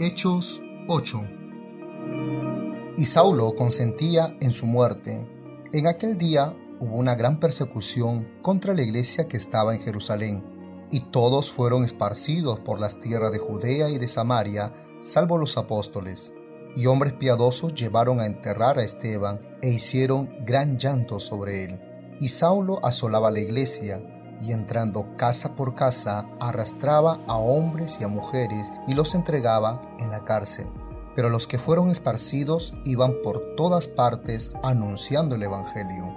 Hechos 0.00 0.62
8 0.86 1.28
Y 2.96 3.04
Saulo 3.06 3.56
consentía 3.56 4.36
en 4.40 4.52
su 4.52 4.66
muerte. 4.66 5.26
En 5.72 5.88
aquel 5.88 6.16
día 6.16 6.56
hubo 6.78 6.94
una 6.94 7.16
gran 7.16 7.40
persecución 7.40 8.28
contra 8.40 8.74
la 8.74 8.82
iglesia 8.82 9.26
que 9.26 9.36
estaba 9.36 9.74
en 9.74 9.82
Jerusalén, 9.82 10.44
y 10.92 11.00
todos 11.10 11.50
fueron 11.50 11.84
esparcidos 11.84 12.60
por 12.60 12.78
las 12.78 13.00
tierras 13.00 13.32
de 13.32 13.40
Judea 13.40 13.90
y 13.90 13.98
de 13.98 14.06
Samaria, 14.06 14.72
salvo 15.02 15.36
los 15.36 15.58
apóstoles. 15.58 16.32
Y 16.76 16.86
hombres 16.86 17.14
piadosos 17.14 17.74
llevaron 17.74 18.20
a 18.20 18.26
enterrar 18.26 18.78
a 18.78 18.84
Esteban 18.84 19.40
e 19.62 19.70
hicieron 19.70 20.30
gran 20.44 20.78
llanto 20.78 21.18
sobre 21.18 21.64
él. 21.64 21.80
Y 22.20 22.28
Saulo 22.28 22.78
asolaba 22.84 23.32
la 23.32 23.40
iglesia, 23.40 24.00
y 24.42 24.52
entrando 24.52 25.16
casa 25.16 25.54
por 25.56 25.74
casa 25.74 26.26
arrastraba 26.40 27.20
a 27.26 27.36
hombres 27.36 27.98
y 28.00 28.04
a 28.04 28.08
mujeres 28.08 28.72
y 28.86 28.94
los 28.94 29.14
entregaba 29.14 29.82
en 29.98 30.10
la 30.10 30.24
cárcel. 30.24 30.66
Pero 31.14 31.30
los 31.30 31.46
que 31.46 31.58
fueron 31.58 31.90
esparcidos 31.90 32.74
iban 32.84 33.14
por 33.24 33.56
todas 33.56 33.88
partes 33.88 34.52
anunciando 34.62 35.34
el 35.34 35.42
Evangelio. 35.42 36.14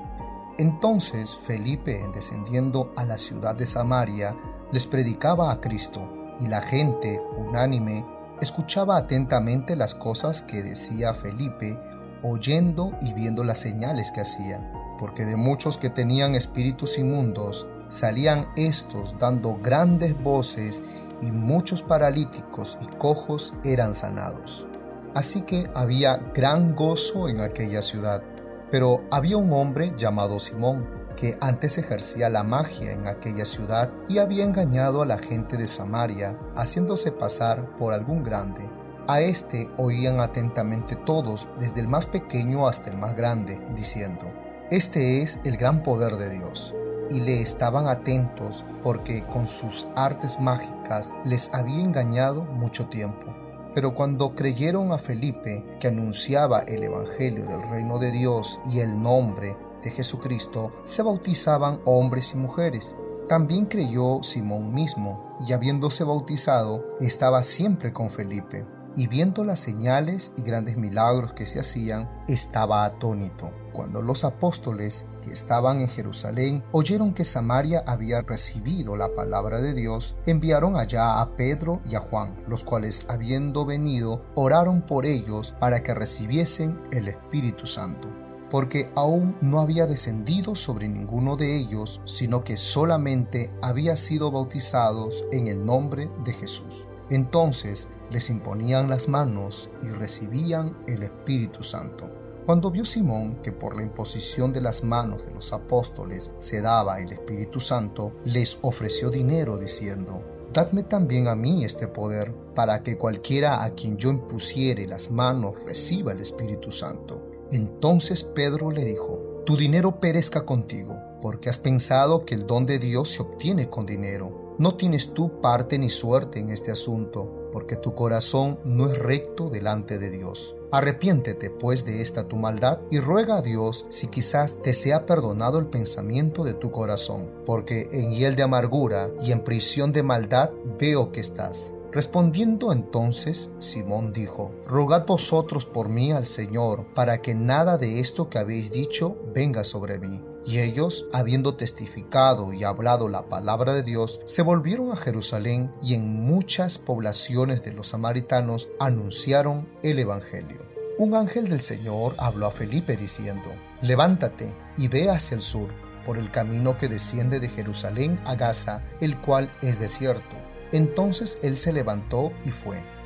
Entonces 0.58 1.38
Felipe, 1.38 2.08
descendiendo 2.14 2.94
a 2.96 3.04
la 3.04 3.18
ciudad 3.18 3.56
de 3.56 3.66
Samaria, 3.66 4.36
les 4.72 4.86
predicaba 4.86 5.52
a 5.52 5.60
Cristo, 5.60 6.08
y 6.40 6.48
la 6.48 6.62
gente, 6.62 7.22
unánime, 7.38 8.06
escuchaba 8.42 8.98
atentamente 8.98 9.76
las 9.76 9.96
cosas 9.96 10.42
que 10.42 10.64
decía 10.64 11.14
Felipe, 11.14 11.80
oyendo 12.24 12.92
y 13.02 13.14
viendo 13.14 13.44
las 13.44 13.60
señales 13.60 14.12
que 14.12 14.22
hacía, 14.22 14.72
porque 15.02 15.26
de 15.26 15.36
muchos 15.36 15.80
que 15.80 15.90
tenían 15.90 16.36
espíritus 16.36 17.00
inmundos, 17.00 17.66
salían 17.90 18.50
estos 18.56 19.18
dando 19.18 19.58
grandes 19.60 20.16
voces 20.22 20.84
y 21.24 21.32
muchos 21.32 21.82
paralíticos 21.82 22.78
y 22.82 22.86
cojos 22.98 23.56
eran 23.64 23.96
sanados. 23.96 24.68
Así 25.16 25.42
que 25.42 25.72
había 25.74 26.18
gran 26.36 26.76
gozo 26.76 27.30
en 27.30 27.42
aquella 27.42 27.82
ciudad. 27.82 28.22
Pero 28.70 29.04
había 29.10 29.38
un 29.38 29.52
hombre 29.54 29.92
llamado 29.98 30.40
Simón, 30.40 30.88
que 31.18 31.36
antes 31.42 31.80
ejercía 31.80 32.30
la 32.30 32.44
magia 32.44 32.92
en 32.92 33.08
aquella 33.08 33.48
ciudad 33.48 33.92
y 34.08 34.20
había 34.20 34.46
engañado 34.46 35.02
a 35.02 35.08
la 35.08 35.18
gente 35.18 35.58
de 35.58 35.68
Samaria, 35.68 36.38
haciéndose 36.56 37.12
pasar 37.12 37.76
por 37.76 37.96
algún 37.96 38.22
grande. 38.22 38.70
A 39.08 39.20
este 39.20 39.68
oían 39.78 40.20
atentamente 40.20 40.96
todos, 40.96 41.50
desde 41.60 41.82
el 41.82 41.88
más 41.88 42.06
pequeño 42.06 42.68
hasta 42.68 42.92
el 42.92 42.98
más 42.98 43.16
grande, 43.16 43.60
diciendo, 43.76 44.32
Este 44.72 45.22
es 45.22 45.42
el 45.44 45.58
gran 45.58 45.84
poder 45.84 46.16
de 46.16 46.30
Dios 46.30 46.74
y 47.10 47.20
le 47.20 47.42
estaban 47.42 47.88
atentos 47.88 48.64
porque 48.82 49.22
con 49.28 49.50
sus 49.50 49.86
artes 49.98 50.40
mágicas 50.40 51.12
les 51.26 51.54
había 51.54 51.84
engañado 51.84 52.46
mucho 52.46 52.88
tiempo. 52.88 53.36
Pero 53.76 53.94
cuando 53.94 54.34
creyeron 54.34 54.94
a 54.94 54.98
Felipe, 54.98 55.66
que 55.82 55.90
anunciaba 55.90 56.62
el 56.62 56.84
Evangelio 56.84 57.46
del 57.46 57.70
reino 57.70 58.00
de 58.00 58.12
Dios 58.12 58.62
y 58.72 58.80
el 58.80 59.02
nombre 59.02 59.58
de 59.84 59.92
Jesucristo, 59.92 60.72
se 60.86 61.04
bautizaban 61.04 61.82
hombres 61.84 62.34
y 62.34 62.38
mujeres. 62.38 62.96
También 63.28 63.66
creyó 63.66 64.24
Simón 64.24 64.74
mismo, 64.74 65.38
y 65.46 65.52
habiéndose 65.52 66.06
bautizado, 66.06 66.96
estaba 67.02 67.44
siempre 67.44 67.92
con 67.92 68.10
Felipe 68.10 68.66
y 68.96 69.08
viendo 69.08 69.44
las 69.44 69.60
señales 69.60 70.34
y 70.38 70.44
grandes 70.44 70.78
milagros 70.78 71.34
que 71.34 71.46
se 71.46 71.60
hacían, 71.60 72.10
estaba 72.28 72.86
atónito. 72.86 73.52
Cuando 73.72 74.02
los 74.02 74.24
apóstoles 74.24 75.08
que 75.24 75.32
estaban 75.32 75.82
en 75.82 75.88
Jerusalén 75.88 76.64
oyeron 76.72 77.14
que 77.14 77.26
Samaria 77.26 77.84
había 77.88 78.22
recibido 78.22 78.96
la 78.96 79.14
palabra 79.14 79.62
de 79.62 79.74
Dios, 79.74 80.16
enviaron 80.26 80.76
allá 80.76 81.22
a 81.22 81.36
Pedro 81.36 81.82
y 81.90 81.96
a 81.96 82.00
Juan, 82.00 82.44
los 82.48 82.64
cuales 82.64 83.06
habiendo 83.08 83.66
venido, 83.66 84.26
oraron 84.36 84.82
por 84.82 85.06
ellos 85.06 85.56
para 85.60 85.84
que 85.84 85.94
recibiesen 85.94 86.80
el 86.92 87.08
Espíritu 87.08 87.68
Santo 87.68 88.10
porque 88.52 88.92
aún 88.96 89.38
no 89.40 89.62
había 89.62 89.88
descendido 89.88 90.58
sobre 90.58 90.90
ninguno 90.90 91.38
de 91.38 91.56
ellos, 91.56 92.02
sino 92.04 92.44
que 92.44 92.58
solamente 92.58 93.50
había 93.62 93.96
sido 93.96 94.30
bautizados 94.30 95.24
en 95.32 95.48
el 95.48 95.66
nombre 95.66 96.12
de 96.26 96.34
Jesús. 96.34 96.86
Entonces 97.12 97.90
les 98.10 98.30
imponían 98.30 98.90
las 98.90 99.10
manos 99.10 99.70
y 99.84 99.88
recibían 99.88 100.78
el 100.88 101.04
Espíritu 101.04 101.62
Santo. 101.62 102.10
Cuando 102.46 102.72
vio 102.72 102.86
Simón 102.86 103.42
que 103.44 103.52
por 103.52 103.76
la 103.76 103.84
imposición 103.84 104.54
de 104.54 104.62
las 104.62 104.84
manos 104.86 105.26
de 105.26 105.32
los 105.32 105.52
apóstoles 105.52 106.34
se 106.40 106.62
daba 106.62 107.00
el 107.02 107.12
Espíritu 107.12 107.60
Santo, 107.60 108.14
les 108.24 108.58
ofreció 108.62 109.10
dinero 109.10 109.58
diciendo, 109.58 110.24
Dadme 110.54 110.84
también 110.84 111.28
a 111.28 111.36
mí 111.36 111.66
este 111.66 111.88
poder, 111.88 112.34
para 112.56 112.82
que 112.82 112.98
cualquiera 112.98 113.64
a 113.64 113.72
quien 113.72 113.98
yo 113.98 114.10
impusiere 114.10 114.88
las 114.88 115.12
manos 115.12 115.64
reciba 115.66 116.14
el 116.14 116.22
Espíritu 116.22 116.72
Santo. 116.72 117.22
Entonces 117.52 118.24
Pedro 118.24 118.72
le 118.72 118.86
dijo, 118.86 119.44
Tu 119.46 119.58
dinero 119.58 120.00
perezca 120.00 120.46
contigo, 120.46 120.96
porque 121.22 121.50
has 121.50 121.58
pensado 121.58 122.26
que 122.26 122.36
el 122.36 122.48
don 122.48 122.66
de 122.66 122.80
Dios 122.80 123.10
se 123.10 123.22
obtiene 123.22 123.70
con 123.70 123.86
dinero 123.86 124.51
no 124.58 124.76
tienes 124.76 125.14
tú 125.14 125.42
parte 125.42 125.78
ni 125.80 125.90
suerte 125.90 126.40
en 126.40 126.50
este 126.50 126.72
asunto, 126.72 127.50
porque 127.52 127.76
tu 127.76 127.96
corazón 127.96 128.60
no 128.64 128.90
es 128.90 128.98
recto 128.98 129.50
delante 129.50 129.98
de 129.98 130.10
Dios. 130.10 130.56
Arrepiéntete 130.72 131.50
pues 131.50 131.84
de 131.84 132.02
esta 132.02 132.28
tu 132.28 132.38
maldad 132.38 132.80
y 132.90 133.00
ruega 133.00 133.38
a 133.38 133.42
Dios 133.42 133.88
si 133.90 134.08
quizás 134.08 134.62
te 134.62 134.74
sea 134.74 135.06
perdonado 135.06 135.60
el 135.60 135.68
pensamiento 135.68 136.44
de 136.44 136.54
tu 136.54 136.72
corazón, 136.72 137.32
porque 137.46 137.90
en 137.92 138.12
hiel 138.12 138.36
de 138.36 138.44
amargura 138.44 139.12
y 139.22 139.34
en 139.34 139.44
prisión 139.44 139.92
de 139.92 140.04
maldad 140.04 140.52
veo 140.80 141.12
que 141.12 141.20
estás. 141.20 141.74
Respondiendo 141.92 142.72
entonces, 142.72 143.52
Simón 143.60 144.14
dijo, 144.14 144.52
Rogad 144.66 145.06
vosotros 145.06 145.66
por 145.66 145.90
mí 145.90 146.14
al 146.14 146.26
Señor, 146.26 146.86
para 146.96 147.22
que 147.22 147.36
nada 147.36 147.78
de 147.78 148.00
esto 148.00 148.30
que 148.30 148.40
habéis 148.40 148.72
dicho 148.72 149.18
venga 149.34 149.66
sobre 149.66 150.00
mí. 150.00 150.31
Y 150.46 150.60
ellos, 150.60 151.06
habiendo 151.14 151.56
testificado 151.56 152.54
y 152.54 152.64
hablado 152.64 153.08
la 153.08 153.28
palabra 153.30 153.74
de 153.74 153.84
Dios, 153.84 154.20
se 154.26 154.42
volvieron 154.42 154.92
a 154.92 154.96
Jerusalén 154.96 155.72
y 155.84 155.94
en 155.94 156.22
muchas 156.22 156.80
poblaciones 156.80 157.64
de 157.64 157.74
los 157.74 157.90
samaritanos 157.90 158.70
anunciaron 158.80 159.68
el 159.84 160.00
Evangelio. 160.00 160.66
Un 160.98 161.16
ángel 161.16 161.48
del 161.48 161.62
Señor 161.62 162.16
habló 162.18 162.48
a 162.48 162.52
Felipe 162.52 162.98
diciendo, 162.98 163.52
Levántate 163.82 164.54
y 164.78 164.88
ve 164.88 165.10
hacia 165.10 165.36
el 165.36 165.42
sur, 165.42 165.70
por 166.06 166.18
el 166.18 166.32
camino 166.32 166.78
que 166.78 166.88
desciende 166.88 167.40
de 167.40 167.50
Jerusalén 167.50 168.20
a 168.26 168.36
Gaza, 168.36 168.84
el 169.00 169.20
cual 169.22 169.52
es 169.62 169.80
desierto. 169.80 170.36
Entonces 170.72 171.38
él 171.44 171.58
se 171.58 171.74
levantó 171.74 172.32
y 172.46 172.50
fue. 172.50 172.82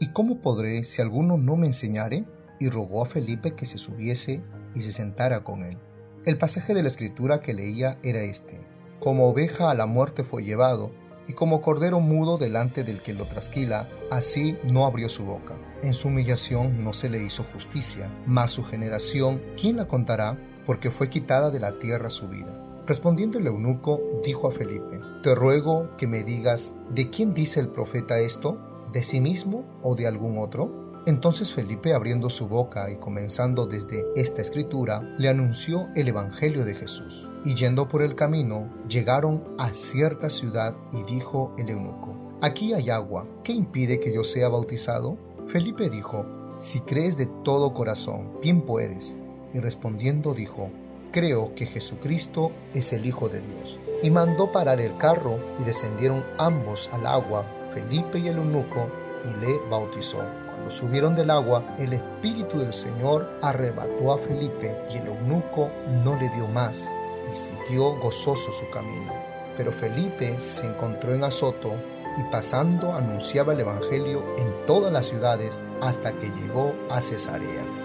¿Y 0.00 0.08
cómo 0.08 0.40
podré 0.40 0.84
si 0.84 1.02
alguno 1.02 1.36
no 1.36 1.56
me 1.56 1.66
enseñare? 1.66 2.24
Y 2.58 2.68
rogó 2.68 3.02
a 3.02 3.06
Felipe 3.06 3.54
que 3.54 3.66
se 3.66 3.78
subiese 3.78 4.42
y 4.74 4.82
se 4.82 4.92
sentara 4.92 5.44
con 5.44 5.62
él. 5.62 5.78
El 6.24 6.38
pasaje 6.38 6.74
de 6.74 6.82
la 6.82 6.88
escritura 6.88 7.40
que 7.40 7.54
leía 7.54 7.98
era 8.02 8.22
este. 8.22 8.60
Como 9.00 9.28
oveja 9.28 9.70
a 9.70 9.74
la 9.74 9.86
muerte 9.86 10.24
fue 10.24 10.42
llevado, 10.42 10.90
y 11.28 11.32
como 11.32 11.60
cordero 11.60 12.00
mudo 12.00 12.38
delante 12.38 12.84
del 12.84 13.02
que 13.02 13.14
lo 13.14 13.26
trasquila, 13.26 13.88
así 14.10 14.58
no 14.64 14.86
abrió 14.86 15.08
su 15.08 15.24
boca. 15.24 15.54
En 15.82 15.94
su 15.94 16.08
humillación 16.08 16.84
no 16.84 16.92
se 16.92 17.08
le 17.08 17.22
hizo 17.22 17.44
justicia, 17.52 18.10
mas 18.26 18.50
su 18.50 18.64
generación, 18.64 19.42
¿quién 19.58 19.76
la 19.76 19.86
contará? 19.86 20.38
Porque 20.66 20.90
fue 20.90 21.10
quitada 21.10 21.50
de 21.50 21.60
la 21.60 21.78
tierra 21.78 22.10
su 22.10 22.28
vida. 22.28 22.60
Respondiendo 22.86 23.38
el 23.38 23.46
eunuco, 23.46 24.00
dijo 24.24 24.48
a 24.48 24.52
Felipe, 24.52 25.00
Te 25.22 25.34
ruego 25.34 25.96
que 25.96 26.06
me 26.06 26.22
digas, 26.22 26.74
¿de 26.94 27.08
quién 27.08 27.32
dice 27.32 27.60
el 27.60 27.68
profeta 27.68 28.18
esto? 28.18 28.58
De 28.94 29.02
sí 29.02 29.20
mismo 29.20 29.64
o 29.82 29.94
de 29.94 30.06
algún 30.06 30.38
otro? 30.38 31.02
Entonces 31.06 31.52
Felipe, 31.52 31.92
abriendo 31.92 32.30
su 32.30 32.48
boca 32.48 32.90
y 32.90 32.96
comenzando 32.96 33.66
desde 33.66 34.06
esta 34.16 34.40
escritura, 34.40 35.02
le 35.18 35.28
anunció 35.28 35.88
el 35.94 36.08
Evangelio 36.08 36.64
de 36.64 36.74
Jesús. 36.74 37.28
Y 37.44 37.54
yendo 37.54 37.88
por 37.88 38.00
el 38.00 38.14
camino, 38.14 38.72
llegaron 38.88 39.44
a 39.58 39.74
cierta 39.74 40.30
ciudad 40.30 40.74
y 40.92 41.02
dijo 41.02 41.54
el 41.58 41.68
eunuco, 41.68 42.14
Aquí 42.40 42.72
hay 42.72 42.88
agua, 42.88 43.26
¿qué 43.42 43.52
impide 43.52 44.00
que 44.00 44.14
yo 44.14 44.24
sea 44.24 44.48
bautizado? 44.48 45.18
Felipe 45.46 45.90
dijo, 45.90 46.24
Si 46.58 46.80
crees 46.80 47.18
de 47.18 47.26
todo 47.44 47.74
corazón, 47.74 48.40
bien 48.40 48.62
puedes. 48.62 49.18
Y 49.52 49.60
respondiendo 49.60 50.32
dijo, 50.32 50.70
Creo 51.12 51.54
que 51.54 51.66
Jesucristo 51.66 52.50
es 52.72 52.94
el 52.94 53.04
Hijo 53.04 53.28
de 53.28 53.40
Dios. 53.40 53.78
Y 54.02 54.10
mandó 54.10 54.52
parar 54.52 54.80
el 54.80 54.96
carro 54.96 55.38
y 55.60 55.64
descendieron 55.64 56.24
ambos 56.38 56.88
al 56.92 57.06
agua 57.06 57.44
Felipe 57.74 58.18
y 58.18 58.28
el 58.28 58.36
eunuco 58.36 58.88
y 59.24 59.40
le 59.40 59.58
bautizó. 59.68 60.18
Cuando 60.46 60.70
subieron 60.70 61.16
del 61.16 61.30
agua, 61.30 61.64
el 61.78 61.92
Espíritu 61.92 62.60
del 62.60 62.72
Señor 62.72 63.28
arrebató 63.42 64.12
a 64.12 64.18
Felipe 64.18 64.76
y 64.90 64.98
el 64.98 65.08
eunuco 65.08 65.70
no 66.04 66.16
le 66.16 66.28
vio 66.30 66.46
más 66.46 66.90
y 67.30 67.34
siguió 67.34 67.96
gozoso 67.96 68.52
su 68.52 68.70
camino. 68.70 69.12
Pero 69.56 69.72
Felipe 69.72 70.38
se 70.38 70.66
encontró 70.66 71.14
en 71.14 71.24
Azoto 71.24 71.74
y 72.16 72.22
pasando 72.30 72.94
anunciaba 72.94 73.52
el 73.52 73.60
Evangelio 73.60 74.24
en 74.38 74.66
todas 74.66 74.92
las 74.92 75.06
ciudades 75.06 75.60
hasta 75.80 76.12
que 76.12 76.30
llegó 76.30 76.74
a 76.90 77.00
Cesarea. 77.00 77.83